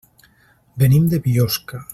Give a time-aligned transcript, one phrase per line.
[0.77, 1.85] Venim de Biosca.